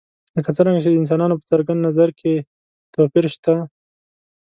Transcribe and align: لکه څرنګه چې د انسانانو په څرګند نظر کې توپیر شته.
لکه 0.35 0.49
څرنګه 0.57 0.81
چې 0.83 0.89
د 0.91 0.95
انسانانو 1.01 1.39
په 1.39 1.45
څرګند 1.51 1.79
نظر 1.87 2.09
کې 2.19 2.33
توپیر 2.93 3.25
شته. 3.35 3.53